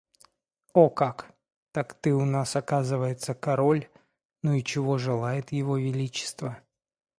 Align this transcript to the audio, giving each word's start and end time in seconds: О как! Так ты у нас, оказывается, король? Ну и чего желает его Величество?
О 0.73 0.89
как! 0.89 1.29
Так 1.71 1.93
ты 1.93 2.11
у 2.15 2.25
нас, 2.25 2.55
оказывается, 2.55 3.35
король? 3.35 3.87
Ну 4.41 4.53
и 4.53 4.63
чего 4.63 4.97
желает 4.97 5.51
его 5.51 5.77
Величество? 5.77 6.59